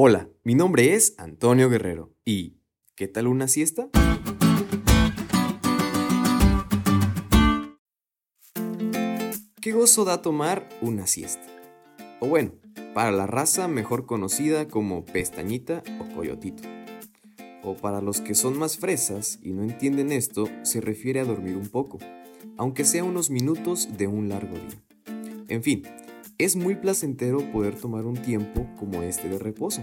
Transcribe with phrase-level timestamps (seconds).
[0.00, 2.60] Hola, mi nombre es Antonio Guerrero y
[2.94, 3.90] ¿qué tal una siesta?
[9.60, 11.44] ¿Qué gozo da tomar una siesta?
[12.20, 12.52] O bueno,
[12.94, 16.62] para la raza mejor conocida como pestañita o coyotito.
[17.64, 21.56] O para los que son más fresas y no entienden esto, se refiere a dormir
[21.56, 21.98] un poco,
[22.56, 24.80] aunque sea unos minutos de un largo día.
[25.48, 25.82] En fin,
[26.38, 29.82] es muy placentero poder tomar un tiempo como este de reposo,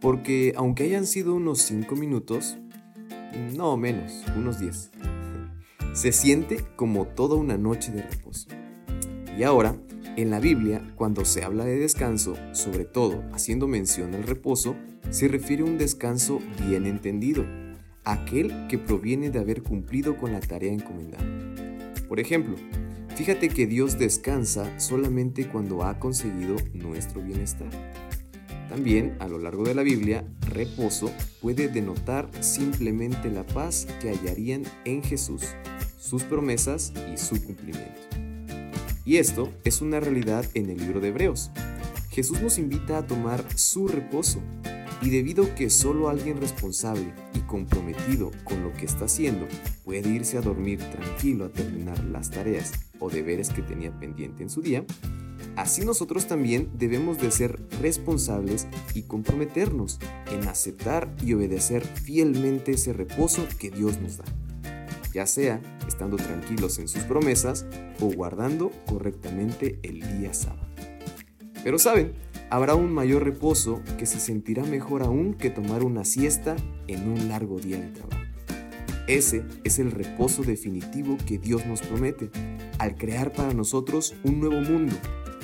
[0.00, 2.58] porque aunque hayan sido unos 5 minutos,
[3.56, 4.90] no menos, unos 10,
[5.92, 8.48] se siente como toda una noche de reposo.
[9.38, 9.76] Y ahora,
[10.16, 14.74] en la Biblia, cuando se habla de descanso, sobre todo haciendo mención al reposo,
[15.10, 17.44] se refiere a un descanso bien entendido,
[18.04, 21.24] aquel que proviene de haber cumplido con la tarea encomendada.
[22.08, 22.56] Por ejemplo,
[23.16, 27.70] Fíjate que Dios descansa solamente cuando ha conseguido nuestro bienestar.
[28.68, 34.64] También, a lo largo de la Biblia, reposo puede denotar simplemente la paz que hallarían
[34.84, 35.44] en Jesús,
[35.96, 38.00] sus promesas y su cumplimiento.
[39.04, 41.52] Y esto es una realidad en el libro de Hebreos.
[42.10, 44.40] Jesús nos invita a tomar su reposo
[45.02, 49.46] y debido que solo alguien responsable y comprometido con lo que está haciendo
[49.84, 52.72] puede irse a dormir tranquilo a terminar las tareas
[53.04, 54.84] o deberes que tenía pendiente en su día,
[55.56, 59.98] así nosotros también debemos de ser responsables y comprometernos
[60.32, 64.24] en aceptar y obedecer fielmente ese reposo que Dios nos da,
[65.12, 67.66] ya sea estando tranquilos en sus promesas
[68.00, 70.66] o guardando correctamente el día sábado.
[71.62, 72.12] Pero saben,
[72.50, 76.56] habrá un mayor reposo que se sentirá mejor aún que tomar una siesta
[76.88, 78.22] en un largo día de trabajo.
[79.06, 82.30] Ese es el reposo definitivo que Dios nos promete
[82.84, 84.94] al crear para nosotros un nuevo mundo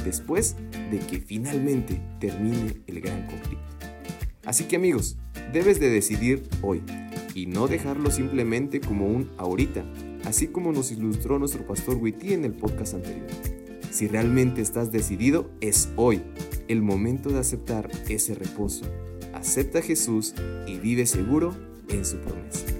[0.04, 0.56] después
[0.90, 3.64] de que finalmente termine el gran conflicto.
[4.44, 5.16] Así que amigos,
[5.52, 6.82] debes de decidir hoy
[7.34, 9.84] y no dejarlo simplemente como un ahorita,
[10.24, 13.28] así como nos ilustró nuestro pastor Witty en el podcast anterior.
[13.90, 16.22] Si realmente estás decidido, es hoy
[16.68, 18.84] el momento de aceptar ese reposo.
[19.32, 20.34] Acepta a Jesús
[20.66, 21.54] y vive seguro
[21.88, 22.79] en su promesa.